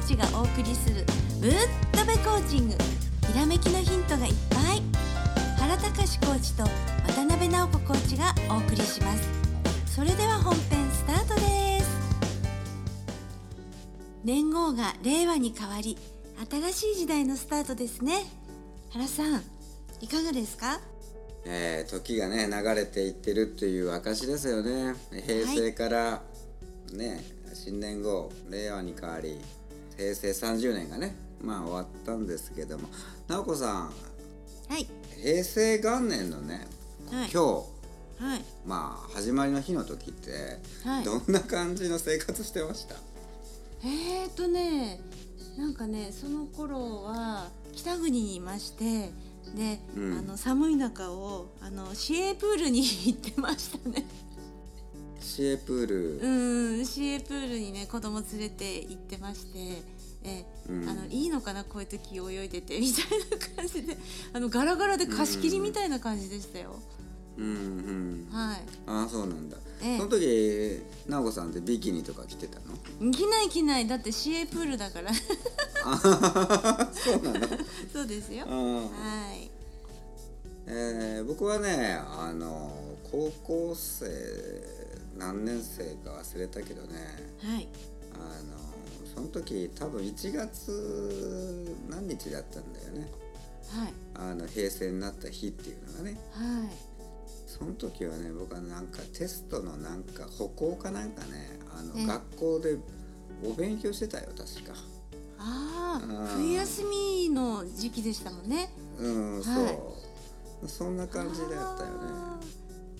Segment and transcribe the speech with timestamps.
[0.00, 1.04] ーチがお送りする
[1.40, 1.52] ぶっ
[1.92, 2.74] とべコーチング。
[3.30, 4.82] ひらめきのヒントがいっぱい。
[5.58, 6.64] 原隆コーチと
[7.06, 9.28] 渡辺直子コーチがお送りします。
[9.94, 11.90] それでは本編スタートです。
[14.24, 15.98] 年号が令和に変わり
[16.50, 18.24] 新しい時代のスタートですね。
[18.90, 19.42] 原さん
[20.00, 20.80] いかがですか？
[21.44, 24.94] えー、時がね流れていってるっていう証ですよね。
[25.26, 26.22] 平成から
[26.92, 27.22] ね、
[27.54, 29.38] 新年後令和に変わり
[30.00, 32.88] 平成30年がねまあ終わったんですけども
[33.28, 33.92] 直子さん。
[34.68, 34.86] はい
[35.22, 36.66] 平成元年のね、
[37.12, 37.30] はい。
[37.30, 37.64] 今
[38.18, 38.44] 日はい。
[38.64, 41.04] まあ始まりの日の時って、はい。
[41.04, 42.94] どんな感じの生活してました？
[43.84, 45.00] えーとね
[45.58, 49.10] なんかねその頃は北国にいまして
[49.54, 50.18] で、うん。
[50.18, 54.06] あの寒い中をあの市営プールに行ってましたね。
[55.20, 59.82] シエプール、うん市営プールにね子供連れて行ってまして
[60.24, 60.88] えうん。
[60.88, 63.96] あのいいのかなこういう時泳いでてみたいな感じで。
[64.32, 66.80] あのガラガラで貸し切りみたいな感じでしたよ、
[67.38, 68.60] うんうんはい。
[68.86, 69.96] ああそうなんだ、ええ。
[69.98, 73.10] その時直子さんってビキニとか着てたの？
[73.10, 73.86] 着ない着ない。
[73.88, 75.12] だって市営プールだから。
[75.14, 75.20] そ
[77.18, 77.48] うなの？
[77.92, 78.46] そうですよ。
[78.46, 79.50] うんはい。
[80.66, 82.72] えー僕はねあの
[83.10, 84.06] 高校生
[85.16, 86.88] 何年生か忘れたけどね。
[87.42, 87.68] はい。
[88.14, 88.69] あの
[89.20, 93.10] その時多分1月何日だったんだよね。
[93.68, 93.92] はい。
[94.14, 96.18] あの平成になった日っていうのがね。
[96.32, 96.70] はい。
[97.46, 102.06] その時はね僕はなんかテストのなんか歩行かなんかねあのええ。
[102.06, 102.78] 学校で
[103.44, 104.72] お勉強してたよ確か。
[105.38, 106.24] あうん。
[106.24, 108.70] あ冬休みの時期でしたもんね。
[108.98, 109.44] うん、はい。
[109.44, 109.96] そ
[110.62, 110.68] う。
[110.68, 112.46] そんな感じだったよね。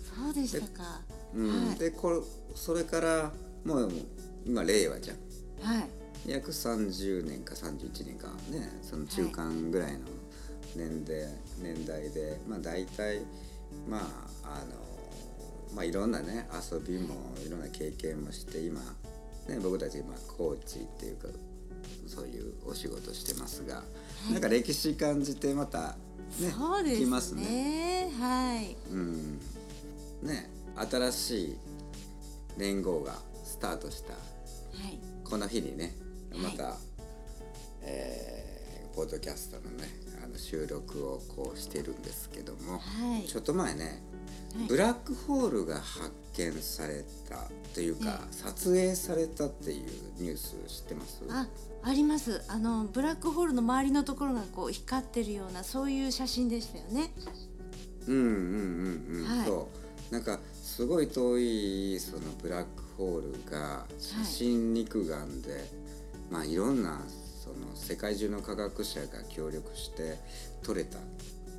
[0.02, 1.00] そうでしたか。
[1.34, 1.78] うん、はい。
[1.78, 2.16] でこれ
[2.54, 3.32] それから
[3.64, 3.92] もう
[4.44, 5.16] 今令和じゃん。
[5.66, 10.00] はい約30年か31年かねその中間ぐらいの
[10.76, 11.26] 年で、
[11.60, 13.22] 年代でまあ大体
[13.88, 14.02] まあ
[14.44, 14.80] あの
[15.74, 17.14] まあいろんなね遊びも
[17.44, 18.80] いろんな経験もして今
[19.48, 21.28] ね僕たち今コーチっていうか
[22.06, 23.82] そういうお仕事してますが、
[24.32, 25.96] なんか歴史感じてまた
[26.38, 27.04] ねそうですね。
[27.04, 28.10] きますね。
[28.18, 28.76] はい。
[28.92, 29.40] うん。
[30.22, 31.56] ね新しい
[32.56, 33.14] 年号が
[33.44, 34.18] スタートしたは
[34.88, 34.98] い。
[35.24, 35.94] この日にね
[36.32, 36.76] はいまた、
[37.82, 38.40] えー
[38.92, 39.88] ポッドキャストのね
[40.22, 43.26] あの収録をこうしてるんですけども、はい。
[43.26, 44.02] ちょっと前ね、
[44.54, 44.66] はい。
[44.66, 49.86] ブラックホールが発見されたというか、撮影されたっていう
[50.18, 51.22] ニュース知ってます？
[51.30, 51.46] あ
[51.84, 52.42] あります。
[52.48, 57.12] あのブラックホールの周りのところがこう光ってるようなそういう写真でしたよね。
[58.08, 59.46] うんうんうんうん、はい。
[59.46, 59.68] そ
[60.10, 60.12] う。
[60.12, 65.70] なんかすごい遠いそのブラックホールが写真肉眼で、
[66.30, 67.00] まあいろんな
[67.42, 70.18] その世界中の科学者が協力して
[70.62, 71.00] 撮れたっ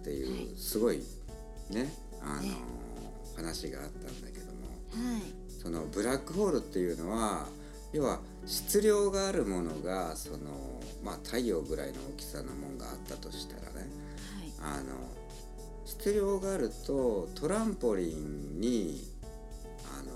[0.04, 0.58] ていう、はい。
[0.58, 1.04] すごい
[1.70, 2.56] ねあの、ね。
[3.36, 5.12] 話があったんだけども。
[5.12, 5.22] はい。
[5.62, 7.48] そのブラックホールっていうのは
[7.94, 10.38] 要は質量があるものがその、
[11.04, 13.90] まあ、太陽ぐらいの大きさのものがあったとしたらね。
[14.60, 14.78] はい。
[14.80, 14.96] あの
[15.86, 19.04] 質量があるとトランポリンに
[20.00, 20.12] あの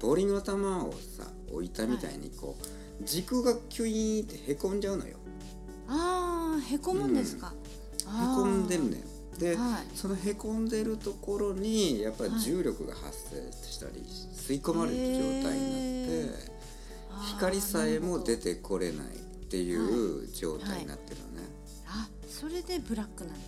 [0.00, 5.16] ボーリングの球をさ置いたみたいにこう、軸がキュイーンってへこんじゃうのよ。
[5.88, 8.34] ああへこむんですか、へあー。
[8.36, 8.96] こんでるのよ
[9.38, 9.96] で、はい。
[9.96, 16.52] そのへこんでるところにやっぱりはい重力が発生したり、吸い込まれる状態になって、
[17.36, 19.18] 光さえも出てこれないっ
[19.48, 21.48] ていう状態になってるのね、
[21.86, 23.40] ほどあそれでブラックなんだ。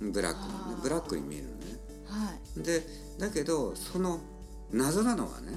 [0.00, 0.54] ブラックのね。
[0.76, 0.82] あー。
[0.82, 1.56] ブラックに見えるのね。
[2.06, 2.62] はい。
[2.62, 2.86] で
[3.18, 4.20] だけどその
[4.70, 5.52] 謎なのはね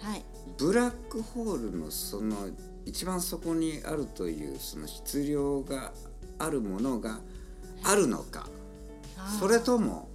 [0.00, 0.24] はい。
[0.58, 2.36] ブラックホールのその
[2.88, 5.92] 一番そこにあるというその質量が
[6.38, 7.20] あるものが
[7.84, 8.48] あるのか。
[9.38, 10.08] それとも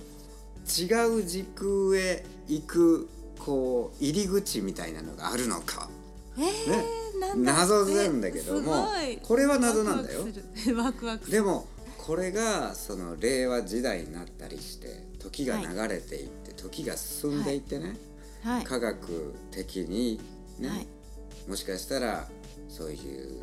[0.66, 0.86] 違
[1.20, 5.90] う時空へ行くこう入り口みたいなのがあるのか。
[6.38, 8.88] えーなんだ謎なんだけども
[9.22, 10.26] これは謎なんだよ。
[11.30, 11.68] でも
[12.00, 17.96] これがその令和時代になったりして時が流れていって、時が進んでいってね、
[18.44, 18.64] はい。
[18.64, 20.20] 科学的に
[20.60, 20.88] ね、はい。
[21.48, 22.28] もしかしたら
[22.70, 23.42] そういう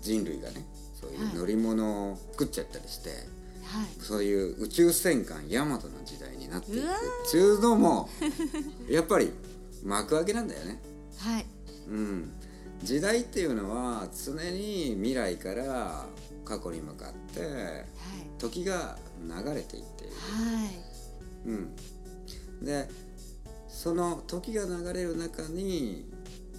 [0.00, 0.66] 人類がね
[1.00, 3.86] そういはいう乗り物を作っちゃったりして、はい。
[4.00, 6.80] そういう宇宙戦艦ヤマトの時代になっていく。
[6.80, 8.08] っていうのも
[8.88, 9.32] やっぱり
[9.82, 10.80] 幕開けなんだよね。
[11.18, 11.46] はい。
[11.88, 12.32] うん、
[12.84, 16.06] 時代っていうのは常に未来から
[16.44, 17.86] 過去に向かってはい。
[18.38, 20.12] 時が流れていっている。
[20.14, 20.92] はい。
[21.46, 22.88] うん、で
[23.68, 26.08] その時が流れる中に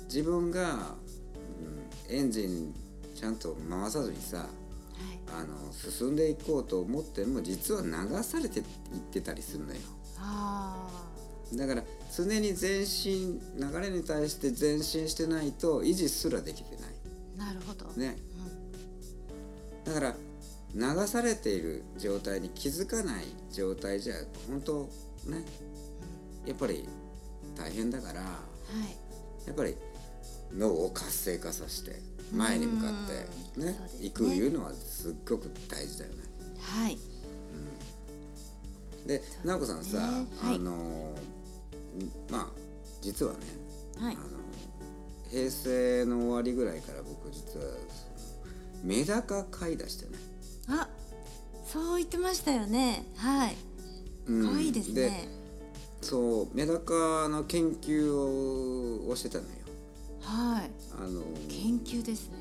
[0.05, 1.02] 自分が、うん、
[2.13, 2.73] エンジン
[3.15, 4.47] ちゃんと回さずにさはい。
[5.35, 7.89] あの進んでいこうと思っても実は流
[8.23, 8.65] されていっ
[9.11, 9.79] てたりするのよ。
[10.19, 10.87] あ
[11.55, 11.83] だから
[12.15, 16.89] 常に前進流れに対して前進してないと維持すらできてない。
[17.39, 18.15] あなるほど、ね。
[19.85, 19.93] うん。
[19.93, 20.15] だから
[20.75, 24.15] 流されている状態に気づかない状態じゃ
[24.47, 24.89] 本当
[25.25, 25.43] ね
[26.45, 26.87] やっぱり
[27.55, 28.27] 大変だからは
[29.43, 29.47] い。
[29.47, 29.75] やっぱり
[30.57, 31.99] 脳を活性化させて
[32.31, 33.79] 前に向かってねね。
[34.01, 36.23] 行くいうのはすっごく大事だよね。
[36.59, 36.97] はい。
[39.05, 40.55] で直子さんさ、はい。
[40.55, 41.13] あの
[42.31, 42.47] まあ
[43.01, 43.39] 実はね、
[43.99, 44.15] はい。
[44.15, 44.25] あの
[45.29, 47.65] 平成の終わりぐらいから僕実は
[48.83, 50.11] メダカ飼い出してね。
[50.69, 50.87] あ
[51.67, 53.05] そう言ってましたよね。
[53.17, 53.55] はい。
[54.27, 54.49] うん。
[54.49, 55.27] 可愛いですね。
[56.01, 59.62] そうメダカの研究ををしてたのよ。
[60.23, 60.71] はい。
[60.97, 62.37] あの研究ですね。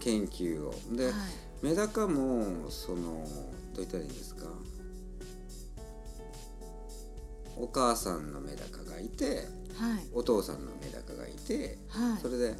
[0.00, 0.74] 研究を。
[0.96, 1.14] で、はい。
[1.62, 3.26] メダカもその
[3.74, 4.46] どう言ったらいいんですか？
[7.58, 9.46] お母さんのメダカがいて
[9.78, 10.06] はい。
[10.12, 12.20] お父さんのメダカがいて、はい。
[12.20, 12.54] それで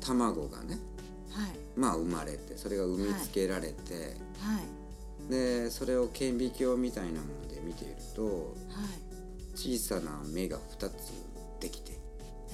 [0.00, 0.78] 卵がね
[1.30, 1.50] はい。
[1.74, 4.60] まあ生まれてそれが産みつけられて、は
[5.28, 5.30] い。
[5.30, 9.56] でそれを顕微鏡みたいなもので見ているとはい。
[9.56, 11.12] 小さな目が2つ
[11.60, 11.98] できて。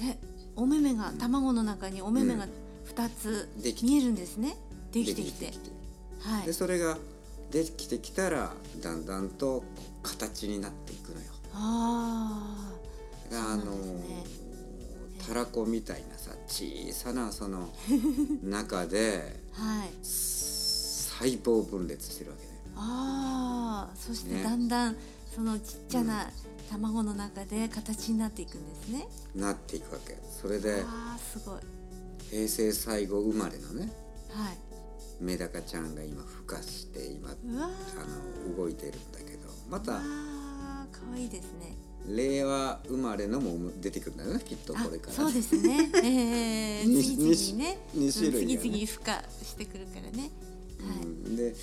[0.01, 0.17] え
[0.55, 2.47] お目目が卵の中にお目目が
[2.85, 3.49] 二つ
[3.81, 4.57] 見えるんですね。
[4.91, 5.53] できてきて。
[6.21, 6.45] はい。
[6.45, 6.97] でそれが
[7.51, 9.63] できてきたらだんだんと
[10.01, 11.25] 形になっていくのよ。
[11.53, 12.71] あ
[13.31, 14.23] だからあのね。
[15.25, 17.69] たらこみたいなさ小さなその
[18.43, 19.89] 中であはい。
[20.01, 22.51] 細胞分裂してるわけね。
[22.75, 24.43] ああそしてね。
[24.43, 24.95] だんだん
[25.33, 26.29] そのちっちゃな
[26.71, 30.17] 卵の中で形になっていくんですね、なっていくわけ。
[30.41, 31.59] それでああすごい
[32.29, 33.91] 平成最後生まれのね
[34.29, 34.57] はい。
[35.21, 37.33] メダカちゃんが今孵化して今あ
[38.49, 39.93] の動いてるんだけどまた
[40.91, 41.77] 可愛いですね。
[42.07, 45.13] 令和生まれのも出てくるんだよねきっとあこれから。
[45.13, 47.79] そうですね、 えー、に次々にねね。
[47.95, 50.31] うん次々孵化してくるからね。
[50.79, 51.55] はい、うんで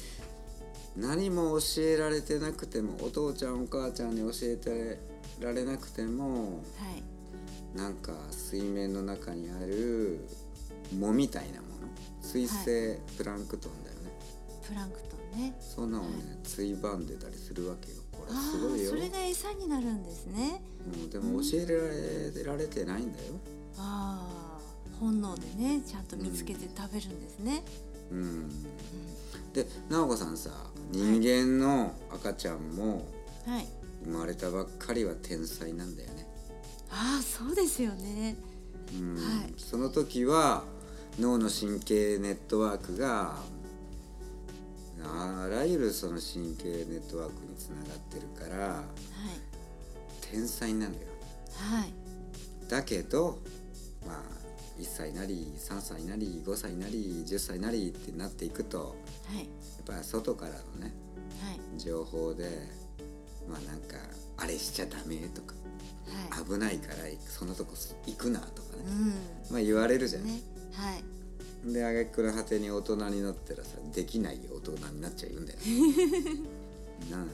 [0.96, 5.00] 何も教えられてなくてもお父ちゃんお母ちゃんに教えて
[5.40, 7.78] られなくてもはい。
[7.78, 10.26] なんか水面の中にある
[10.92, 11.70] 藻みたいなもの。
[12.22, 14.10] 水生プランクトンだよね、
[14.66, 15.56] プランクトンね。
[15.60, 17.96] そんなのね、ついばんでたりするわけよ。
[18.12, 18.92] これあすごいよ。
[18.92, 20.62] あそれが餌になるんですね。
[20.86, 23.34] うん、でも教えられられてないんだよ、
[23.76, 24.60] ああ
[24.98, 27.62] 本能でねちゃんと見つけて食べるんですね、
[28.10, 28.48] うん、
[29.52, 30.50] で直子さんさ
[30.90, 33.06] 人間の赤ちゃんも
[33.46, 33.66] はい。
[34.04, 36.26] 生まれたばっかりは天才なんだよね、
[36.90, 38.34] ああそうですよね。
[38.98, 39.14] うん。
[39.14, 39.54] はい。
[39.58, 40.64] その時は
[41.18, 43.36] 脳の神経ネットワークが
[45.02, 48.84] あらゆるその神経ネットワークにつながってるからはい。
[50.30, 51.00] 天才なのよ。
[51.56, 51.92] はい。
[52.68, 53.38] だけど
[54.06, 58.96] まあ1歳なり3歳なり5歳なり10歳なりってなっていくと
[59.26, 59.48] はい
[59.80, 60.92] やっぱり外からのね
[61.42, 61.80] はい。
[61.80, 62.50] 情報で
[63.48, 63.96] まあなんか
[64.36, 65.54] あれしちゃダメとか
[66.34, 66.44] はい。
[66.44, 66.94] 危ないから
[67.28, 67.72] そのとこ
[68.06, 68.82] 行くなとかね、
[69.50, 70.40] うまあ言われるじゃん、んね。
[70.72, 71.72] はい。
[71.72, 75.58] で挙句の果てに大人になったらさできない大人になっちゃうんだよ
[77.10, 77.28] なん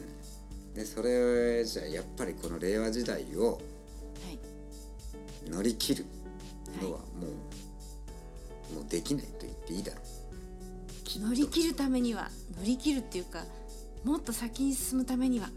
[0.74, 3.58] でそれじゃあやっぱりこの令和時代をは
[4.30, 4.38] い。
[5.50, 6.04] 乗り切る
[6.82, 7.04] のはも
[8.72, 10.15] う、もうできないと言っていいだろう
[11.18, 13.44] 乗り切るためには乗り切るっていうか
[14.04, 15.50] もっと先に進むためには。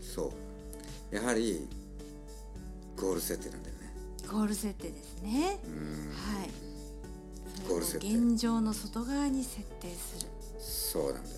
[0.00, 0.32] そ
[1.12, 1.14] う。
[1.14, 1.68] やはり
[2.96, 3.94] ゴール設定なんだよね。
[4.30, 5.58] ゴール設定ですね。
[5.66, 6.12] うん。
[6.12, 6.50] はい。
[7.68, 8.14] ゴール設定。
[8.14, 11.36] 現状の外側に設定する、そうなんだよ。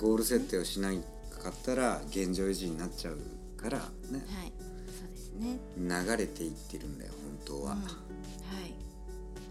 [0.00, 3.18] ゴール設定をしないかったら現状維持になっちゃう
[3.56, 3.84] からね。
[4.10, 4.52] はい。
[4.86, 5.58] そうですね。
[5.76, 7.12] 流れていってるんだよ
[7.46, 7.82] 本当は、うん。
[7.82, 7.94] はい。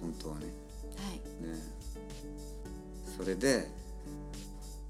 [0.01, 0.46] 本当はね。
[0.98, 1.16] はい。
[1.16, 1.79] ね
[3.20, 3.68] それで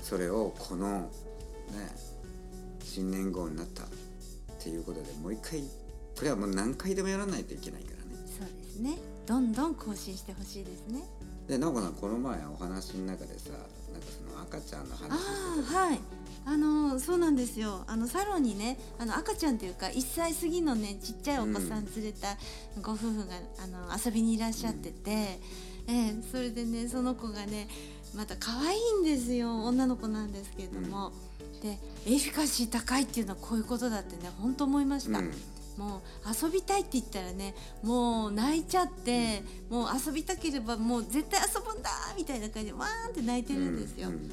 [0.04, 1.10] それをこのね
[2.84, 3.88] 新年号になったっ
[4.62, 5.62] ていうことでもう一回
[6.16, 8.02] これはもう何回でもやらないといけないからね。
[8.38, 8.98] そうですね。
[9.26, 11.04] どんどん更新してほしいですね。
[11.48, 15.16] で直子さんこの前お話の中でさなんかその赤ちゃんの話あ
[15.76, 16.00] あはい。
[16.46, 17.84] あのそうなんですよ。
[17.88, 22.38] あのサロンにねあの赤ちゃんというか1歳過ぎのねちっちゃいお子さん連れた
[22.82, 25.40] ご夫婦が、あの遊びにいらっしゃってて、え
[25.88, 27.68] えそれでねその子がね
[28.16, 29.64] また可愛いんですよ。
[29.66, 31.12] 女の子なんですけれども、
[31.62, 35.32] でエフィカシー高いっていうのはこういうことだってね本当思いました、うん。
[35.78, 36.02] もう
[36.46, 44.10] 遊びたいって言ったらねもう泣いちゃって、もう遊びたければもう絶対遊ぶんだみたいな感じでわーんって泣いてるんですよ。
[44.10, 44.30] うんうんうんうん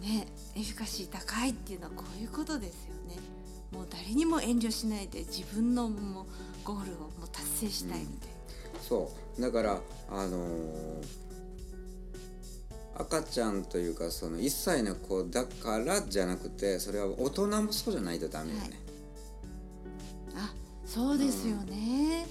[0.00, 0.26] ね
[0.56, 3.16] エフィカシー高いっていうのはこういうことですよね。
[3.70, 6.26] もう誰にも遠慮しないで自分のもう
[6.64, 8.28] ゴールをもう達成したいみたい
[8.80, 9.42] そう。
[9.42, 11.27] だからあのー
[12.98, 18.80] 赤ちゃんというかその1歳の子だからじゃなくてそれは大人もそうじゃないとダメよね、
[20.34, 20.44] な。
[20.44, 20.52] あ
[20.84, 22.26] そうですよね。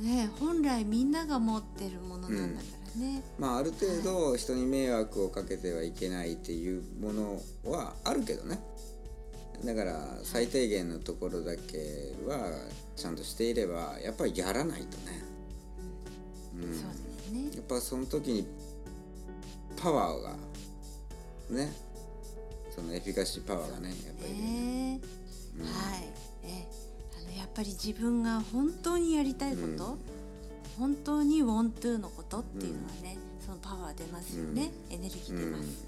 [0.00, 3.22] ね本来みんなが持ってるものなんだからね。
[3.38, 8.60] まあある程度人に迷惑をかけてはいけないっていうものはあるけどね
[9.64, 12.50] だから最低限のところだけは
[12.96, 15.22] ちゃんとしていればやっぱりやらないとね、
[16.56, 16.76] うん、そうで
[17.24, 17.50] すね。
[17.56, 18.46] やっぱその時に
[19.80, 20.30] パワーが
[21.50, 21.72] ね。
[22.74, 24.32] そのエフィカシーパワーがねやっぱり。
[24.32, 24.38] ね
[24.92, 25.00] ね
[25.64, 26.08] はい。
[26.44, 26.66] え
[27.20, 29.76] あのやっぱり自分が本当にやりたいこと、うん。
[30.78, 35.84] 本当に want to のことっていうのはね、そのパワー出ますよね、エネルギー出ます。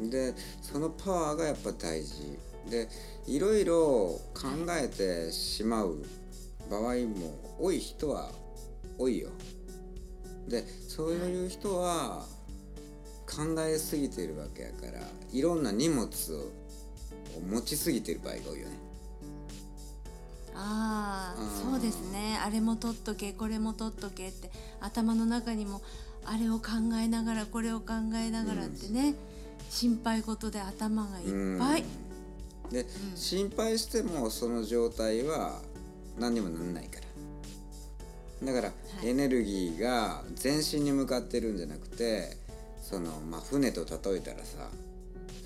[0.00, 2.38] うん、でそのパワーがやっぱ大事。
[2.70, 2.88] で
[3.26, 3.76] いろいろ
[4.32, 6.02] 考えてしまう
[6.70, 8.30] 場合も多い人は
[8.98, 9.28] 多いよ。
[10.48, 12.26] でそういう人は
[13.36, 16.08] 考えすぎてるわけやからいろんな荷物を
[17.40, 18.78] 持ちすぎてる場合が多いよね。
[20.54, 21.72] ああうん。
[21.72, 22.38] そうですね。
[22.44, 24.50] あれも取っとけこれも取っとけって
[24.80, 25.82] 頭の中にも
[26.24, 26.70] あれを考
[27.02, 29.14] えながらこれを考えながらってね、
[29.68, 31.24] 心配事で頭がいっ
[31.58, 32.70] ぱい、うん。
[32.70, 32.86] で、
[33.16, 35.60] 心配してもその状態は
[36.18, 37.00] 何にもなんないか
[38.42, 38.52] ら。
[38.52, 38.68] だから、
[39.02, 39.08] い。
[39.08, 42.36] エネルギーが全身に向かってるんじゃなくて
[42.84, 44.68] その、まあ、船と例えたらさ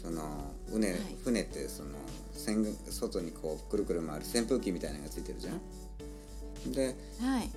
[0.03, 1.91] その船,、はい船ってその
[2.35, 6.73] 船外にこうくるくる回る扇風機みたいなのがついてるじゃん。
[6.73, 7.51] ではい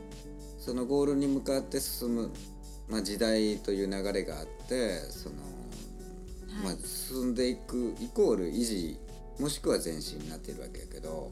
[0.59, 2.31] そのゴールに向かって進む、
[2.87, 5.35] まあ、時代という流れがあってその、
[6.63, 8.99] まあはい、進んでいくイコール維持
[9.39, 11.31] もしくは前進になってるわけやけど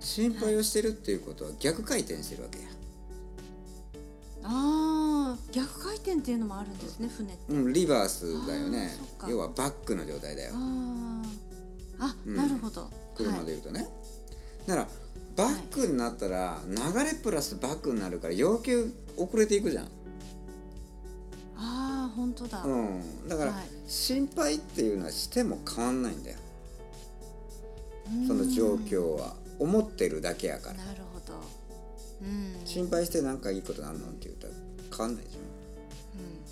[0.00, 2.77] 心配をしてるっていうことは逆回転してるわけや。
[4.44, 7.52] ああ逆回転っていうのもあるんですね船って。
[7.52, 8.90] うん、リバースだよね。
[9.28, 10.54] 要はバックの状態だよ。
[10.54, 12.36] あうん。
[12.36, 12.88] なるほど。
[13.16, 13.86] 車で言うとね、
[14.66, 14.88] だから
[15.36, 19.88] バックになったら流れプラスバックになるから要求遅れていくじゃん、あ
[21.56, 23.62] あ本当だ、うん、だからはい。
[23.88, 26.38] 心配っていうのはしても変わんないんだよ。
[28.12, 28.26] うん。
[28.28, 29.34] その状況は。
[29.60, 30.74] 思ってるだけやから。
[30.76, 31.00] なる
[32.64, 34.52] 心配してなんかいいことなんのって言ったら
[34.90, 36.42] 変わんないじうん。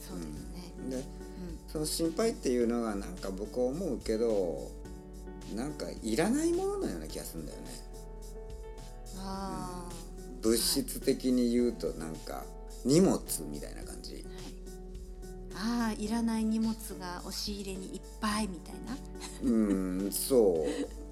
[0.00, 0.90] そうですね、ゃん。
[0.90, 1.04] でうん。
[1.68, 4.70] その心配っていうのがなんか僕は思うけど
[5.54, 7.64] なんかいらないもののような気がするんだよね。
[9.18, 9.92] ああ、
[10.42, 12.44] 物質的に言うとなんか
[12.84, 14.14] 荷物みたいな感じ。
[14.14, 14.24] はい、
[15.54, 18.96] ああいらない荷物が押し入れにいっぱいみたいな。
[19.42, 19.50] う
[20.08, 21.05] んそう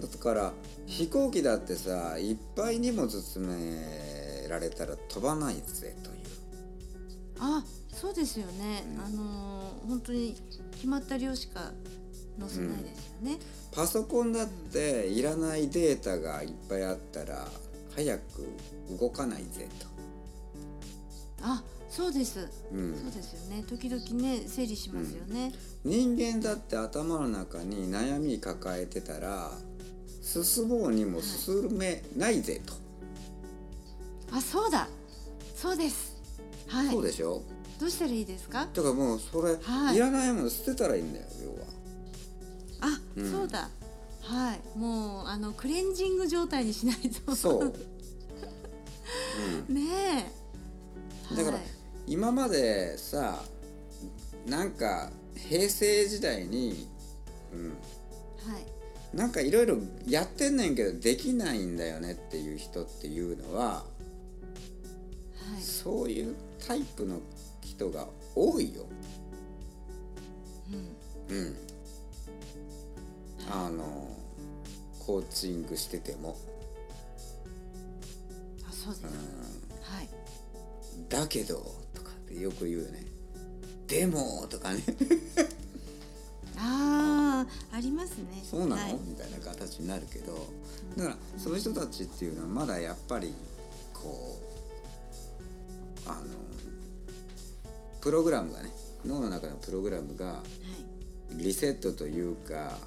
[0.00, 0.52] だから
[0.86, 6.16] 飛行機だってさいっぱい荷物詰められたら飛ばないぜという。
[7.38, 9.04] あそうですよね、うん。
[9.04, 10.36] あのー本当に
[10.72, 11.72] 決まった量しか
[12.38, 13.38] 載せないですよね、
[13.72, 17.46] パソコンだっていらないデータがいっぱいあったら
[17.94, 18.22] 早く
[19.00, 19.68] 動かないぜ
[21.40, 22.94] あそうです、と、うん。
[22.94, 23.64] そうですよね。
[23.66, 25.52] 時々ね整理しますよね、
[25.84, 29.52] 人間だって頭の中に悩み抱えてたら
[30.26, 32.74] 進もうにも進めないぜと、
[34.32, 34.88] あそうだ。
[35.54, 36.16] そうです。
[36.66, 36.88] はい。
[36.90, 37.42] そうでしょ？
[37.78, 38.68] どうしたらいいですか？
[38.74, 39.96] だからもうそれ、はい。
[39.96, 42.92] い、らないもの捨てたらいいんだよ要は。
[42.92, 43.30] あ、うん。
[43.30, 43.70] そうだ。
[44.22, 44.78] はい。
[44.78, 47.36] もうあのクレンジング状態にしないと。
[47.36, 47.72] そう、
[49.72, 49.82] ね
[51.30, 51.34] え。
[51.36, 51.66] だからはい
[52.08, 53.42] 今までさ
[54.46, 56.86] なんか平成時代に、
[57.52, 57.68] うん、
[58.52, 58.66] はい
[59.14, 63.84] なんかいろいろやってんねんけどできないんだよねっていう人っていうのはは
[65.58, 65.62] い。
[65.62, 66.34] そういう
[66.66, 67.20] タイプの
[67.62, 68.86] 人が多いよ。
[71.30, 71.36] うん。
[71.36, 71.56] うん、
[73.50, 74.08] あの
[74.98, 76.36] コーチングしてても、
[78.68, 80.08] あそうです、うん、はい。
[81.08, 81.56] だけど
[81.94, 83.04] とかってよく言うよね。
[83.86, 84.82] でもとかね。
[86.58, 86.95] ああ
[87.40, 88.42] ありますね。
[88.42, 88.98] そうなの、はい。
[89.04, 90.46] みたいな形になるけど。
[90.96, 93.34] だからそういう人たちっていうのはまだやっぱり
[93.92, 94.38] こ
[96.06, 96.20] うあの
[98.00, 98.70] プログラムがね
[99.04, 100.42] 脳の中のプログラムがは
[101.32, 101.42] い。
[101.42, 102.78] リセットというか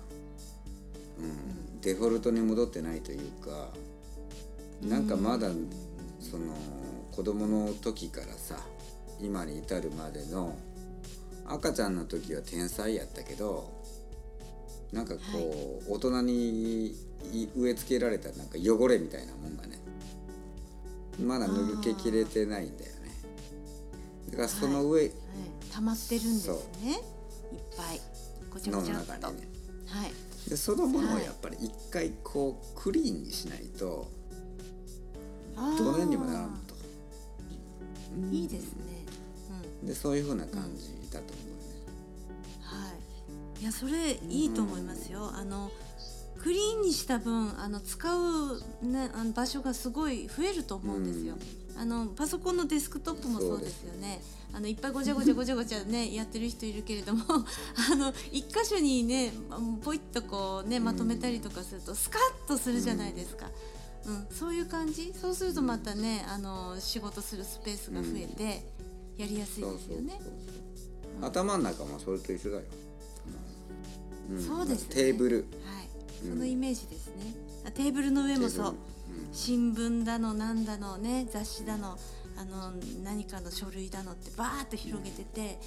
[1.20, 3.70] うん、デフォルトに戻ってないというか
[4.82, 5.50] なんかまだ
[6.20, 6.54] その
[7.12, 8.58] 子供の時からさ
[9.22, 10.56] 今に至るまでの
[11.46, 13.70] 赤ちゃんの時は天才やったけど
[14.92, 16.96] なんかこう、大人に
[17.56, 19.80] 植え付けられたなんか汚れみたいなもんがね
[21.24, 23.12] まだ抜けきれてないんだよね。
[24.32, 25.12] だからその上、はい、
[25.74, 26.50] 溜まってるんです
[26.82, 26.92] ね。
[26.92, 26.98] いっ
[27.76, 28.02] ぱい。
[28.50, 28.98] ごちゃの中に
[29.42, 29.48] ね。
[29.88, 30.14] はい。
[30.50, 34.10] でそのものをやっぱり一回こうクリーンにしないと
[35.56, 36.74] どのにもならんと、
[38.18, 38.34] うん。
[38.34, 39.06] いいですね。
[39.82, 39.88] うん。
[39.88, 41.49] でそういうふうな感じだと思う
[43.60, 45.32] いいやそれいいと思いますよ。
[45.36, 45.70] あの
[46.42, 51.36] クリーンにした分あの使う、ね、あの場所がすごい増えると思うんですよ、
[51.78, 54.22] あのパソコンのデスクトップもそうですよね。
[54.54, 57.24] あのいっぱいごちゃごちゃごちゃごちゃね やってる人いるけれども
[57.92, 59.32] あの一箇所にね
[59.84, 63.52] ポイッとこうねまとめたりとかするとスカッとするじゃないですか、
[64.06, 64.28] うん。
[64.32, 65.14] そういう感じ。
[65.20, 68.66] そうするとまたねあの仕事するスペースが増えて
[69.18, 70.20] やりやすいですよね。
[71.22, 72.89] 頭の中もそれと一緒だよ、ん
[74.38, 74.96] そうですね。
[74.96, 75.38] テーブル。
[75.38, 75.48] はい、
[76.26, 76.34] うん。
[76.34, 77.34] そのイメージですね。
[77.66, 78.76] あテーブルの上もそう。
[79.32, 81.98] 新聞だのなんだのね雑誌だの
[82.38, 85.60] あの何かの書類だのってバーッと広げてて、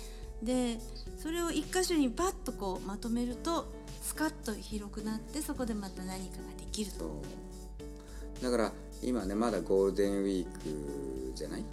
[0.42, 0.78] で
[1.18, 3.70] それを一箇所にバッとこうまとめると
[4.02, 7.22] スカッと広くなってそこでまた何かができるそと。
[8.40, 8.42] う。
[8.42, 11.64] だから今ねまだゴールデンウィークじゃない？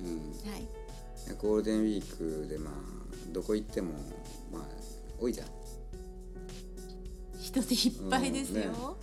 [0.00, 0.50] うん。
[0.50, 0.66] はい。
[1.40, 2.74] ゴールデンウィークでまあ
[3.32, 3.94] どこ行っても
[4.52, 4.62] まあ
[5.24, 5.46] 多いじゃん。
[7.40, 8.96] 人でいっぱいですよ。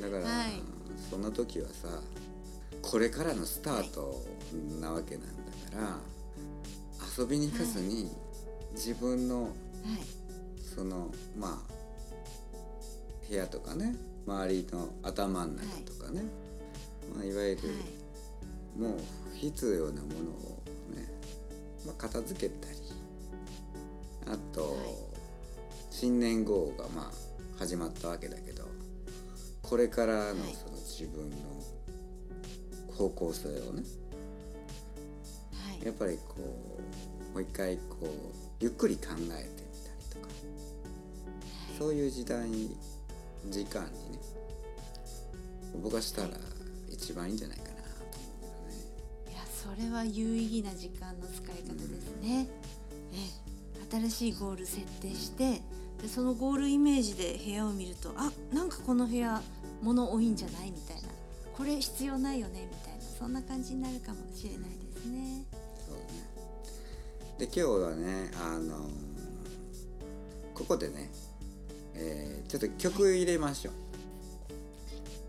[0.00, 0.62] だから、はい。
[1.08, 1.88] そんな時はさ
[2.82, 4.24] これからのスタート
[4.80, 5.98] なわけなんだから、
[7.16, 8.10] 遊びに行かずに、
[8.72, 9.52] 自分のはい。
[10.74, 11.72] そのまあ
[13.28, 13.94] 部屋とかね
[14.26, 17.16] 周りの頭の中とかね、い。
[17.16, 17.62] まあ、いわゆる、
[18.78, 18.98] もう
[19.32, 20.62] 不必要なものを
[20.94, 21.06] ね、
[21.86, 22.76] まあ、片付けたり
[24.26, 25.09] あと、はい
[25.90, 28.64] 新年号がまあ始まったわけだけど
[29.62, 30.54] これからのはい。
[30.54, 31.36] その自分の
[32.96, 33.82] 方向性をね
[35.52, 35.86] はい。
[35.86, 38.06] やっぱりこうもう一回こう
[38.60, 39.44] ゆっくり考えてみたり
[40.10, 40.28] とか
[41.78, 42.48] そういう時代
[43.48, 44.18] 時間にね
[45.82, 46.28] 僕はしたら
[46.88, 49.32] 一番いいんじゃないかなと思うけどね。
[49.32, 52.48] いやそれは有意義な時間の使い方ですね、
[53.12, 55.62] ええ、新しいゴール設定して
[56.02, 59.42] でそのゴールイメージで部屋を見るとあなんかこの部屋
[59.82, 61.08] 物多いんじゃないみたいな。
[61.56, 63.00] これ必要ないよねみたいな。
[63.18, 64.60] そんな感じになるかもしれない
[64.94, 65.44] ですね。
[65.86, 66.04] そうね。
[67.38, 68.90] で今日はねあのー
[70.54, 71.10] ここでね、
[71.94, 73.70] えーちょっと曲入れましょ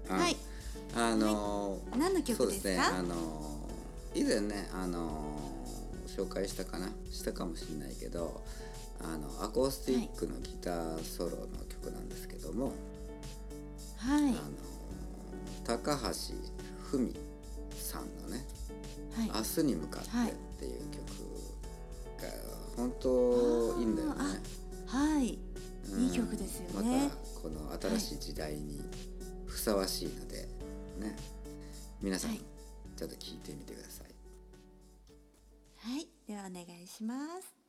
[0.09, 0.13] う。
[0.13, 0.37] はい。
[0.95, 2.77] あのー何の曲そうですかね。
[2.79, 6.89] あのー以前ねあのー紹介したかな？
[7.09, 8.41] したかもしれないけど
[9.03, 11.37] あのアコースティックのギターソロの
[11.69, 12.73] 曲なんですけども、
[13.97, 14.21] はい。
[14.21, 14.31] あのー
[15.63, 16.33] 高橋
[16.89, 17.15] 文
[17.71, 18.45] さんのね
[19.15, 19.27] はい。
[19.27, 22.27] 明日に向かってはいっていう曲が
[22.75, 24.15] 本当いいんだよね。
[24.87, 25.39] はい。
[25.91, 26.03] うん。
[26.03, 27.03] いい曲ですよね。
[27.03, 28.81] またこの新しい時代に
[29.45, 30.47] ふさわしいので、
[30.99, 31.15] ね。
[32.01, 32.41] 皆さん、はい。
[32.97, 34.07] ちょっと聞いてみてください。
[35.77, 36.07] はい。
[36.27, 37.55] ではお願いします「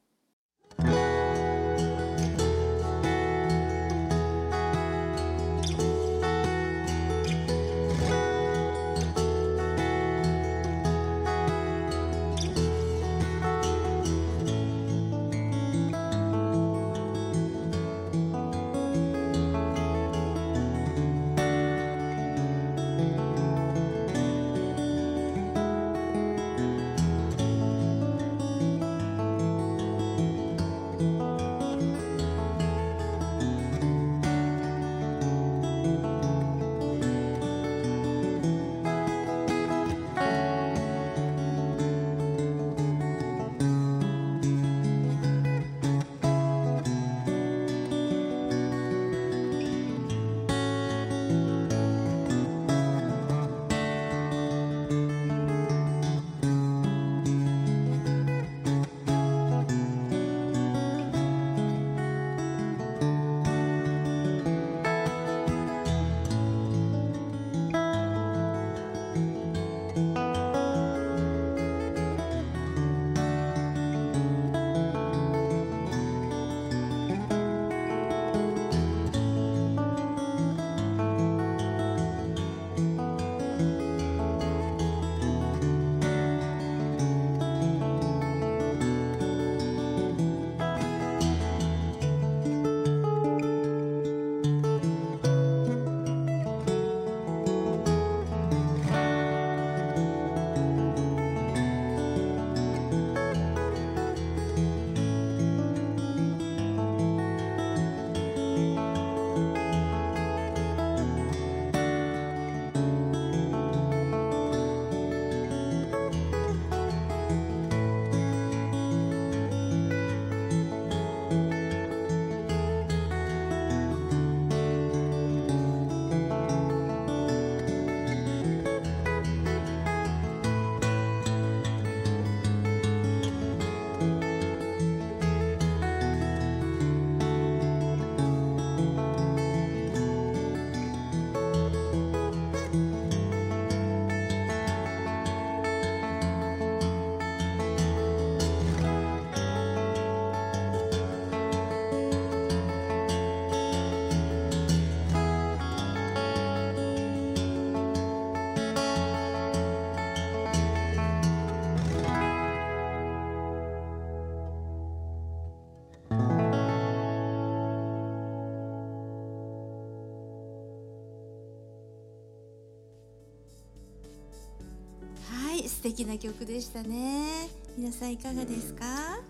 [176.02, 177.48] 敵な曲でしたね。
[177.78, 179.20] 皆さんいかがですか、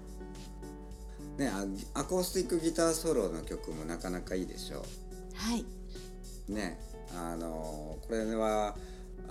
[1.36, 1.48] ね
[1.94, 4.84] アアコースティックギターソロの曲もなかなかいいでしょ
[5.34, 5.64] はい、
[6.48, 6.78] うね
[7.14, 8.76] あのこれは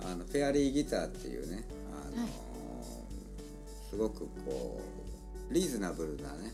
[0.04, 2.30] あのフェアリーギターっていうねあの、はい。
[3.90, 4.80] すごくこ
[5.50, 6.52] うリーズナブルなね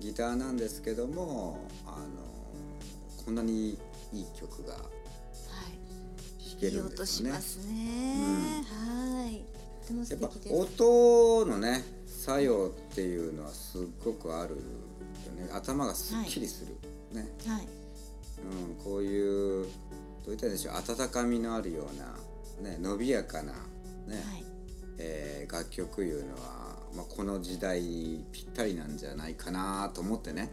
[0.00, 3.78] ギターなんですけどもあのこんなに
[4.12, 6.50] いい曲がはい。
[6.50, 7.30] 弾けるんですね。
[7.30, 9.44] しますね、はい。
[9.44, 9.61] とても
[10.08, 14.60] やっぱ音のね作用っていうのはすっごくあるよ
[15.34, 15.50] ね。
[15.52, 16.76] 頭がすっきりする、
[17.12, 17.66] ね、はい。
[18.42, 19.68] うん、こういうどう
[20.28, 23.58] 言ったんでしょう温かみのあるような、ね、伸びやかな、ね。
[24.08, 24.44] はい。
[24.98, 27.82] えー楽曲いうのは、まあ、この時代
[28.32, 30.50] ぴったりなんじゃないかなと思ってね。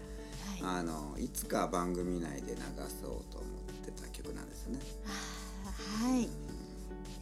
[0.60, 0.80] はい。
[0.80, 2.62] あのいつか番組内で流
[3.02, 3.48] そうと思
[3.82, 4.80] ってた曲なんですね。
[5.06, 6.28] あーはい、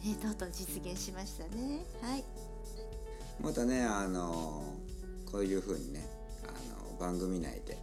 [0.04, 1.84] えー、とうとう実現しましたね。
[2.02, 2.24] はい。
[3.40, 4.74] またねあの
[5.30, 6.04] こういう風にね
[6.44, 7.78] あの番組内で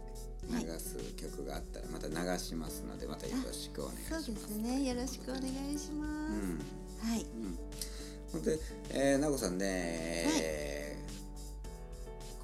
[0.50, 4.24] 流す曲があったらまた流しますのでまたよろしくお願いします。
[4.26, 4.84] そうですね。
[4.84, 6.60] よろしくお願いします、うん。
[7.08, 7.26] はい。
[8.34, 8.58] うん、で、
[8.90, 9.64] えー、なこさんね、
[10.40, 10.86] えー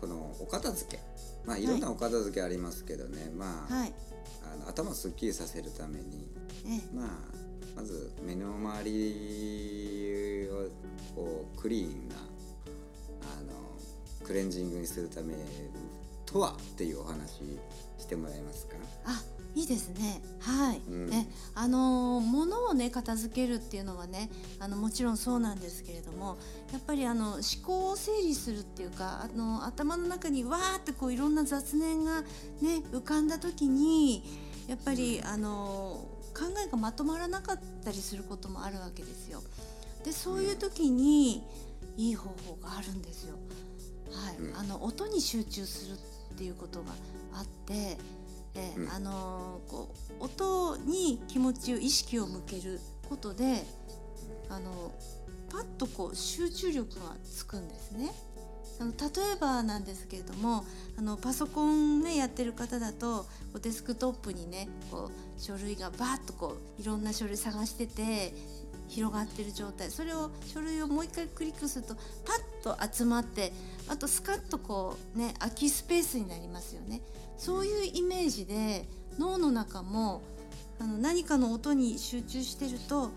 [0.02, 1.02] このお片付け。
[1.46, 3.92] まあいろんなお片付けありますけどね、まあ,、はい。
[4.52, 6.28] あの頭すっきりさせるために
[6.66, 6.80] え。
[6.92, 7.41] まあ
[7.74, 10.68] まず目の周りを
[11.14, 15.35] こうクリーンなあのクレンジングにするため
[16.26, 17.40] とはっていうお話
[17.98, 18.76] してもらえますか？
[19.04, 19.22] あ
[19.54, 20.22] いいですね。
[20.40, 21.11] はい、うん。
[21.11, 26.38] ねあのー物をね片付けるっていうのはねあのもちろんそうなんですけれども
[26.72, 34.22] やっぱりあの思考を整理するっていうかあの頭の中にわーってこういろんな雑念がね浮かんだ時に
[34.68, 39.42] やっぱり、あのー考えがまとまらなかったりすることもあるわけですよ。
[40.05, 41.42] でそういう時に
[41.97, 43.37] いい方法があるんですよ。
[44.12, 46.92] はい、うんあの音に集中するっていうことが
[47.35, 47.99] あって、
[48.55, 53.64] えーうんあのーこう音に気持ちを意識を向けることで
[54.49, 54.92] あの
[55.51, 58.12] パッとこう集中力がつくんですね。
[58.83, 60.64] あの例えばなんですけれども
[60.99, 63.27] あのパソコンねやってる方だと
[63.62, 68.35] デスクトップにねこう書類がバーッとこういろんな書類探してて
[68.88, 72.03] 広がってる状態それを書類をもう一回クリックするとパ
[72.83, 73.53] ッと集まって
[73.88, 77.03] あとスカッとこうね空きスペースになりますよね
[77.38, 78.85] そういうイメージで
[79.16, 80.23] 脳の中も
[80.81, 83.11] あの何かの音に集中してると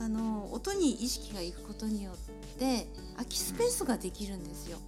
[0.00, 4.78] あの音に意識がいくことによって空きスペースができるんですよ。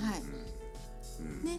[0.00, 1.58] はいね、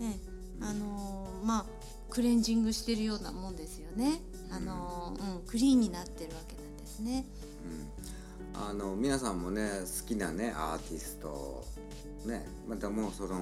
[0.00, 0.18] ね、
[0.60, 1.66] あのーまあ
[2.10, 4.20] クレンジングしてるようなもんですよね。
[4.50, 7.26] あのーうん、クリーンになってるわけなんですね。
[7.64, 8.06] うん
[8.58, 11.64] あの皆さんもね好きなねアーティスト
[12.24, 13.38] ねまたもうその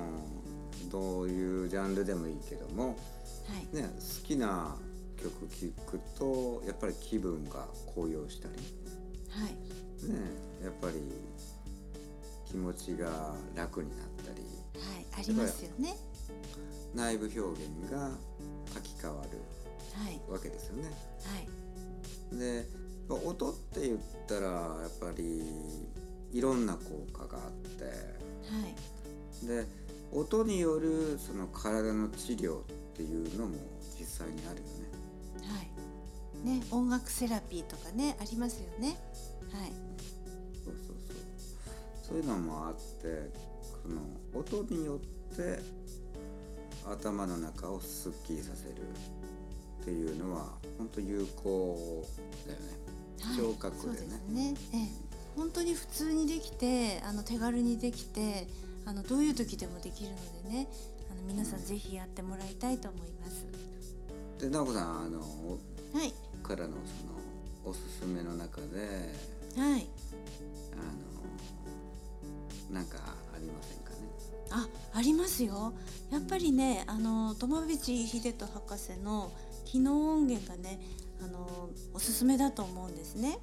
[0.91, 2.95] どういうジャンルでもいいけどもは
[3.73, 4.75] い、ね好きな
[5.23, 8.55] 曲聴くとやっぱり気分が高揚したり
[9.31, 9.53] はい、
[10.11, 10.19] ね
[10.63, 10.95] やっぱり
[12.55, 14.45] 気持ちが楽になったり
[14.81, 15.97] はい、ありますよね。
[16.95, 18.11] 内部表現が
[18.73, 19.41] 書き換わる
[20.01, 20.85] はい、わけですよね。
[22.31, 22.65] はい、で
[23.09, 25.43] 音って言ったらやっぱり
[26.33, 27.91] いろんな効果があっては
[29.43, 29.67] い、で
[30.13, 32.63] 音によるその体の治療っ
[32.95, 33.57] ていうのも
[33.99, 34.95] 実際にあるよね。
[35.49, 36.59] はい。
[36.61, 38.97] ね、音楽セラピーとかね、ありますよね。
[39.53, 39.73] はい、
[42.07, 43.31] そういうのもあって
[43.83, 44.03] その
[44.35, 45.01] 音によ
[45.33, 45.59] って
[46.87, 48.73] 頭の中をすっきりさせる
[49.83, 52.05] っていうのは本当有効
[52.47, 52.67] だよね。
[53.23, 54.55] はい、聴覚ででねすね。
[54.75, 54.89] ええ、
[55.35, 58.47] 本当に普通にできて、あの手軽にできて、
[58.85, 60.69] あのどういう時でもできるのでね、
[61.11, 63.47] あの皆さんぜひやってもらいたいと思います。
[64.41, 66.13] で直子さんあのはい、
[66.43, 69.15] からのそのおすすめの中で
[69.57, 69.87] はい。
[72.71, 73.97] なんかありませんかね？
[74.51, 75.73] あ、ありますよ。
[76.11, 79.33] やっぱりね、あの友道秀人博士の
[79.65, 80.81] 機能音源がね、
[81.23, 83.39] あのおすすめだと思うんですね。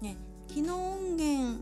[0.00, 0.16] ね、
[0.48, 1.60] 機能音源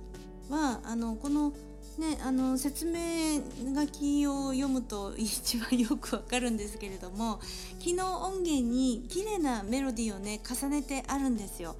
[0.51, 1.53] はあのこの
[1.99, 3.43] ね、あの説明
[3.75, 7.39] 書きを読むと一番よくわかるんですけれども
[7.81, 11.77] 機能音源に綺麗なメロディーをね重ねてあるんですよ。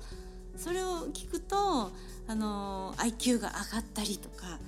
[0.59, 1.91] それを聞くと
[2.27, 4.59] あの IQ が上がったりとか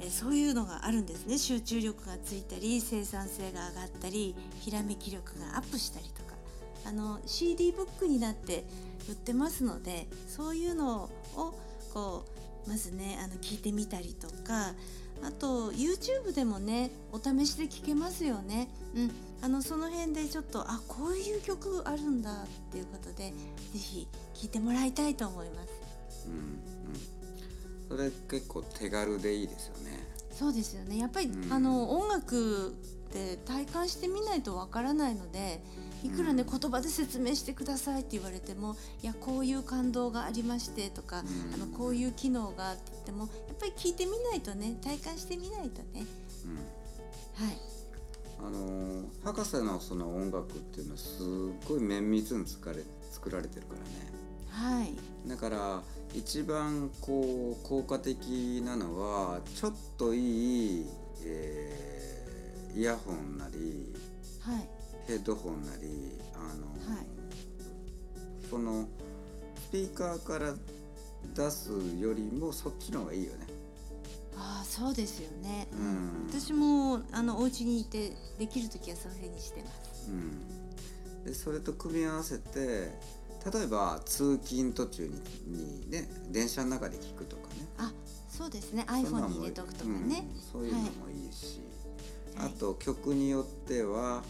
[0.00, 6.34] えそういうのがあるんですね集中力がついたり生産性が上がったりひらめき力がアップしたりとか
[6.86, 8.64] あの CD ブックになって
[9.08, 11.54] 売ってますのでそういうのを
[11.92, 12.24] こ
[12.66, 14.74] うまずねあの聞いてみたりとか
[15.22, 18.68] あと YouTube でもねお試しで聴けますよね。
[18.94, 19.10] うん、
[19.42, 23.32] あのその辺でちょっとあこういう曲あるんだっていうことで
[23.72, 26.28] 是非聴いてもらいたいと思います。
[26.28, 26.34] うん
[27.92, 29.87] うん、それ結構手軽でいいですよね。
[30.38, 30.98] そうですよね。
[30.98, 32.72] やっぱり、うん、あの音楽っ
[33.12, 35.60] て体感してみないとわからないので
[36.04, 46.06] いくらね、言葉で説明してくださいって言われてもいやこういう感動がありましてとか、あのこういう機能がって言ってもやっぱり聞いてみないとね体感してみないとね。
[46.44, 47.58] うん、はい。
[48.40, 54.27] あの博士のその音楽っていうのはすっごい綿密にれ作られてるからね。
[54.58, 55.28] はい。
[55.28, 55.82] だから
[56.14, 60.86] 一番こう効果的なのはちょっといい、
[61.24, 63.94] えー、イヤホンなり、
[64.40, 64.68] はい、
[65.06, 67.06] ヘッドホンなりあの、はい、
[68.50, 68.88] その
[69.68, 70.54] スピーカーから
[71.34, 73.46] 出すよりもそっちの方がいいよね。
[74.36, 82.92] ああそうですよね、うん、私もあのお家にいてできる時はそういうふうにしてます、うん、でそれと組み合わせて
[83.52, 87.66] 例えば通勤途中ににね電車の中で聞くとかね。
[87.78, 87.92] あ
[88.28, 88.84] そうですね。
[88.88, 91.60] iPhone に入れとくとかね、うん、そういうのもいいし、
[92.36, 94.22] はい、あと曲によっては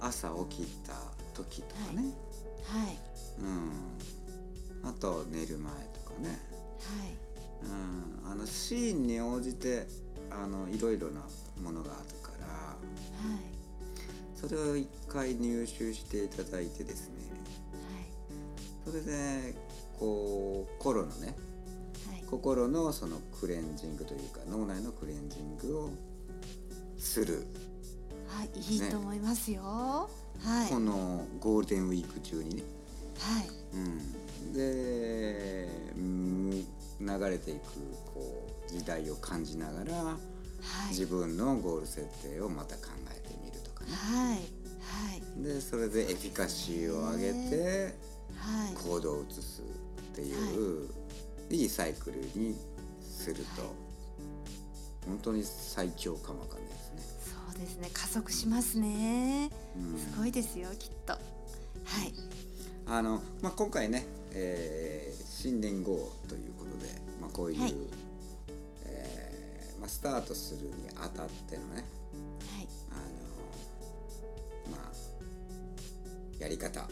[0.00, 0.92] 朝起きた
[1.34, 2.14] 時とかね、
[2.64, 2.98] はい、はい、
[4.82, 7.16] うん、あと寝る前とかね、はい、
[8.24, 9.86] うん、あのシーンに応じて
[10.30, 11.22] あのいろいろな
[11.62, 12.78] ものがあるから、はい、
[14.34, 17.15] それを一回入手していただいてですね、はい、
[18.86, 19.54] それで
[19.98, 21.34] こう心のね、
[22.08, 25.90] はい、心のそのクレンジングというか脳内のクレンジングを
[26.96, 27.46] する。
[28.28, 30.08] はいいいと思いますよ、は
[30.66, 30.70] い。
[30.70, 32.62] このゴールデンウィーク中にね。
[33.18, 36.66] はい、うん、で、うん、流
[37.30, 37.60] れていく
[38.14, 40.16] こう時代を感じながら、は
[40.86, 43.90] い、自分のゴール設定をまた考えてみるとかね。
[43.92, 44.36] はい。
[44.36, 44.40] は
[45.14, 45.42] い。
[45.42, 47.94] でそれでエフィカシーを上げて、はい、
[48.74, 50.86] 行動を移すっていう、は
[51.50, 52.56] い、いいサイクルに
[53.00, 53.70] すると、はい、
[55.06, 57.16] 本当に最強かもわかんないですね。
[57.58, 57.88] ですね。
[57.92, 61.12] 加速しますね、うん、すごいですよきっと。
[61.14, 61.20] はい。
[62.86, 67.74] あの、まあ、今回ね、えー、新年号ということで、まあ、こういう、はい、
[68.84, 72.94] えー、まあ、スタートするにあたってのね、はい、あ
[74.70, 74.92] のまあ
[76.42, 76.90] やり方、まあ、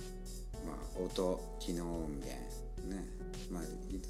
[0.98, 2.28] 音機能音源
[2.88, 3.04] ね、
[3.50, 3.62] まあ、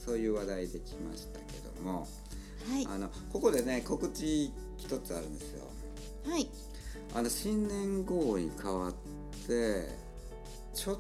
[0.04, 1.44] そういう話題できましたけ
[1.76, 2.06] ども、
[2.70, 5.66] はい、あのここでね告知一つあるんですよ。
[6.26, 6.48] はい。
[7.14, 8.92] あの新年号に変わっ
[9.46, 9.88] て
[10.74, 10.98] ちょっ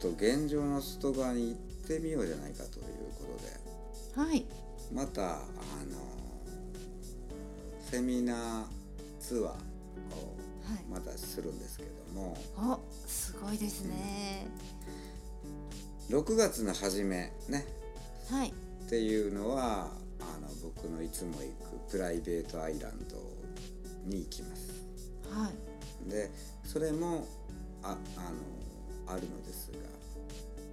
[0.00, 1.54] と現状の外側に行っ
[1.88, 2.84] てみようじゃないかという
[3.18, 3.24] こ
[4.14, 4.28] とで。
[4.28, 4.46] はい。
[4.92, 6.08] またあの
[7.90, 8.64] セミナー
[9.20, 9.54] ツアーを
[10.90, 14.77] またするんですけども、はい、おすごいですね、うん、
[16.08, 17.66] 6月の初めね、
[18.30, 19.90] はい、っていうのは
[20.20, 21.38] あの僕のいつも行
[21.86, 23.16] くプライベートアイランド
[24.06, 24.72] に行きます。
[25.30, 25.50] は
[26.06, 26.30] い、で
[26.64, 27.26] それも
[27.82, 28.20] ああ
[29.10, 29.70] のあるのです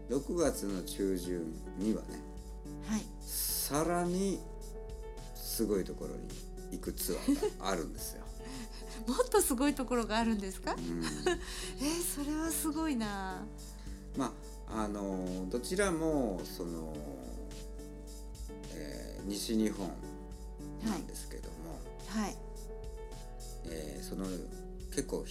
[0.10, 2.08] が6月の中旬にはね、
[2.88, 4.39] はい、さらに
[5.36, 6.30] すごいところに
[6.71, 8.24] 行くツアーがあるんですよ。
[9.08, 10.76] もっとすごいところがあるんですか？
[10.76, 11.04] うん、
[11.86, 13.45] えそれはすごいな。
[14.15, 14.32] まあ
[14.67, 16.93] あのどちらもその、
[18.73, 19.89] えー、西日本
[20.86, 22.36] なんですけども、はい、はい。
[23.67, 24.25] えー、その
[24.91, 25.25] 結構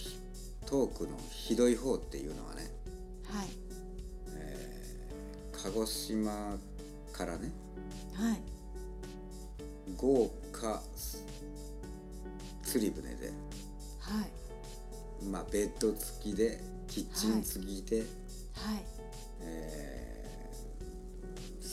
[0.65, 2.71] トークのひどい方っていうのはね、
[3.25, 3.47] はい。
[4.35, 6.57] えー、鹿児島
[7.13, 7.51] からね、
[8.13, 8.41] はい、
[9.95, 10.81] 豪華
[12.63, 13.31] 釣り船で、
[13.99, 14.25] は
[15.21, 18.05] い、まあベッド付きでキッチン付きで、はい。
[18.77, 18.94] えー、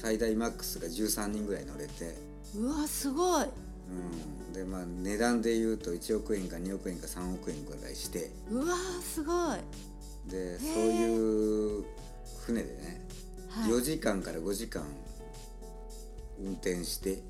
[0.02, 2.16] 最大マックスが13人ぐらい乗れて。
[2.56, 3.44] うわすごい。
[3.44, 8.32] うん、でまあ値段でいうと1億円か2億円か3億円ぐらいして。
[8.50, 9.58] うわすごい。
[10.28, 11.84] でそういう
[12.44, 13.06] 船でね、
[13.48, 14.82] はい、4時間から5時間
[16.44, 17.22] 運転して。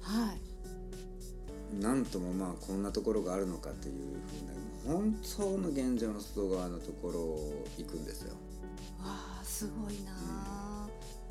[0.00, 1.82] はい。
[1.82, 3.94] なんともまあこんなところがあるのかっていう
[4.86, 8.32] ふうな本当の現状の外側のところを行くんですよ。
[8.98, 9.08] わ
[9.42, 10.63] あすごいな、うん、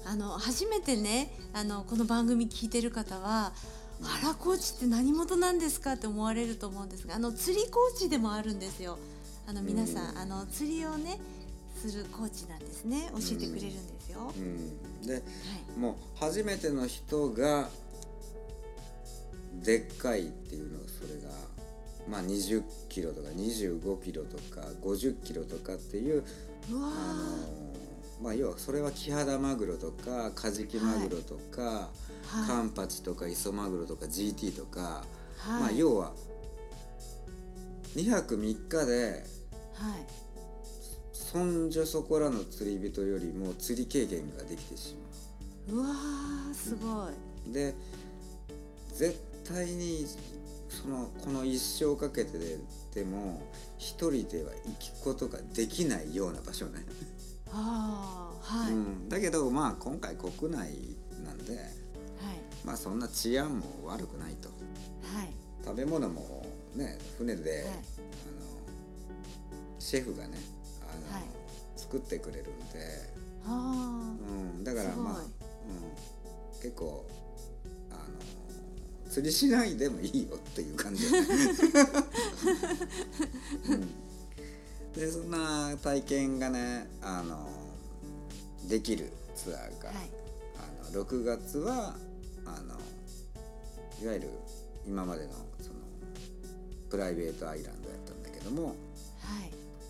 [0.05, 3.53] あの初めてねあのこの番組聞いてる方は
[4.01, 8.97] 原コーチって何者なんですかって思われると思うんですがあの釣りコーチでもあるんですよ。
[9.45, 11.19] あの皆さん、あの釣りをね
[11.75, 13.09] するコーチなんですね。
[13.11, 14.31] 教えてくれるんですよ。
[14.35, 15.23] うん、で、はい、
[15.79, 17.69] もう初めての人が
[19.61, 21.29] でっかいっていうのそれが
[22.09, 26.23] まあ20キロとか25キロとか50キロとかっていう
[26.71, 27.72] うわあの
[28.23, 31.89] まあ要はそれはキハダマグロとかカジキマグロとか、は
[32.45, 32.47] い。
[32.47, 35.03] カンパチとかイソマグロとか GT とか、
[35.37, 35.61] はい。
[35.61, 36.13] まあ要は
[37.97, 39.25] 2泊3日で
[39.73, 40.23] はい。
[41.11, 44.95] そんじょそこらの釣り人よりも釣り経験ができてし
[45.67, 45.79] まう。
[45.79, 47.73] わーすごい、うで
[48.93, 50.05] 絶対に
[50.69, 52.57] そのこの一生かけてで
[52.93, 53.41] でも
[53.77, 56.85] 一人では行くことができないような場所ね、
[57.53, 61.65] ああはい、うん、だけどまあ今回国内なんではい。
[62.65, 64.49] まあそんな治安も悪くないと。
[64.49, 65.33] はい。
[65.63, 67.61] 食べ物もね船で、はい。
[67.61, 67.73] あの
[69.79, 70.37] シェフがね
[70.81, 71.23] あの、はい。
[71.75, 73.13] 作ってくれるんで、
[73.45, 74.15] あ
[74.55, 77.05] うん、だからまあ、うん、結構
[77.91, 81.09] あの釣りしないでもいいよっていう感じ、う
[85.73, 87.47] な体験がねあの
[88.69, 90.09] できるツアーが、あはい。
[90.91, 91.95] あの6月は
[92.45, 92.75] あの
[94.01, 94.29] いわゆる
[94.87, 95.75] 今までのその
[96.89, 98.73] プライベートアイランドやったんだけどもはい。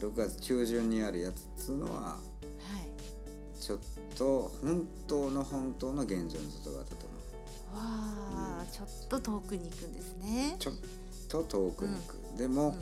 [0.01, 2.17] 6月中旬にあるやつっつうのはは
[2.81, 3.61] い。
[3.61, 3.79] ちょっ
[4.17, 7.23] と本当の本当の現状の外側だと思う。
[7.75, 10.55] わあ、ちょっと遠くに行くんですね。
[10.59, 10.73] ちょっ
[11.27, 12.75] と遠くに行く、でも、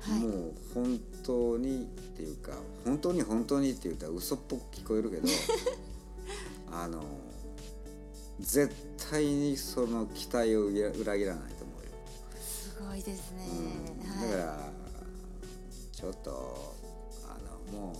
[0.00, 0.20] はい。
[0.20, 2.52] もう本当にっていうか
[2.84, 5.28] 本当に本当にって言ったら嘘っぽく聞こえるけど
[6.70, 7.02] あの
[8.40, 8.72] 絶
[9.10, 11.90] 対にその期待を裏裏切らないと思うよ、
[12.40, 13.46] すごいですね、
[14.04, 14.10] うん。
[14.10, 14.30] はい。
[14.30, 14.72] だから
[15.92, 16.74] ちょっと
[17.26, 17.38] あ
[17.72, 17.92] のも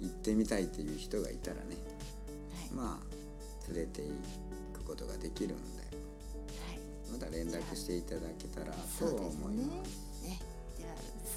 [0.00, 1.62] う行ってみたいっていう人がいたらね
[2.54, 2.70] はい。
[2.72, 4.08] まあ連れて行
[4.72, 5.86] くことができるんでは
[6.74, 7.10] い。
[7.10, 10.03] また連絡していただけたらと思います。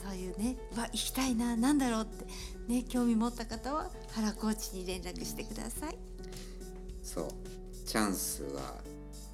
[0.04, 2.26] そういうねわ行きたいななんだろうって
[2.68, 5.98] ね興味持った方は原コーチに連絡してください。
[7.04, 7.28] そう。
[7.86, 8.82] チャンスは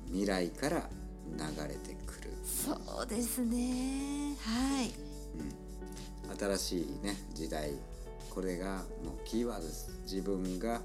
[0.07, 0.89] 未来から
[1.35, 4.35] 流れてくる、そうですね。
[4.39, 4.91] はい。
[6.29, 7.71] うん、新しいね時代。
[8.29, 9.89] これがもうキーワードです。
[10.03, 10.81] 自分が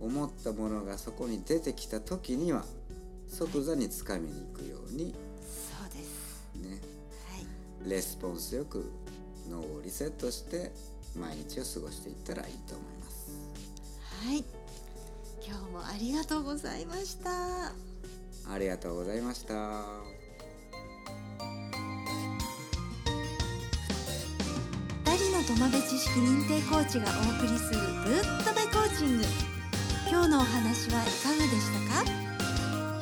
[0.00, 2.64] 思ったものがそこに出てきた時には
[3.28, 5.14] 即座につかみに行くように。
[5.40, 6.68] そうです。
[6.68, 6.80] ね。
[7.30, 7.90] はい。
[7.90, 8.90] レスポンスよく
[9.50, 10.72] 脳をリセットして
[11.18, 13.30] 毎日を過ごしていったらいいと思います。
[14.26, 14.44] はい。
[15.46, 17.72] 今日もありがとうございました。
[18.48, 19.54] ありがとうございました。
[25.04, 29.24] 二人の土鍋知識認定コーチがお送りするぶっとべコーチング。
[30.10, 32.10] 今日のお話はいかがでしたか？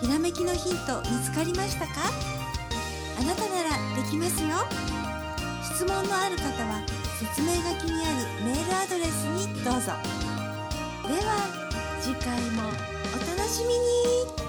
[0.01, 1.93] ひらめきのヒント見つかりましたか？
[3.19, 3.71] あなたなら
[4.03, 4.49] できますよ
[5.75, 6.87] 質問のある方は
[7.19, 9.91] 説明書きにあるメールアドレスにどうぞ。
[11.09, 11.49] では
[12.01, 14.44] 次回もお楽しみに。